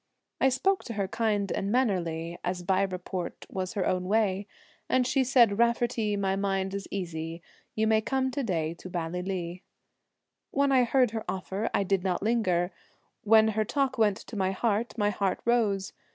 I 0.39 0.49
spoke 0.49 0.83
to 0.85 0.93
her 0.93 1.07
kind 1.07 1.51
and 1.51 1.71
mannerly, 1.71 2.39
As 2.43 2.63
by 2.63 2.81
report 2.81 3.45
was 3.51 3.73
her 3.73 3.85
own 3.85 4.05
way; 4.05 4.47
And 4.89 5.05
she 5.05 5.23
said, 5.23 5.59
"Raftery, 5.59 6.15
my 6.15 6.35
mind 6.35 6.73
is 6.73 6.87
easy, 6.89 7.43
You 7.75 7.85
may 7.85 8.01
come 8.01 8.31
to 8.31 8.41
day 8.41 8.73
to 8.79 8.89
Ballylee." 8.89 9.61
When 10.49 10.71
I 10.71 10.85
heard 10.85 11.11
her 11.11 11.23
offer 11.29 11.69
I 11.71 11.83
did 11.83 12.03
not 12.03 12.23
linger, 12.23 12.71
When 13.23 13.49
her 13.49 13.63
talk 13.63 13.99
went 13.99 14.17
to 14.17 14.35
my 14.35 14.49
heart 14.53 14.97
my 14.97 15.11
heart 15.11 15.39
rose. 15.45 15.93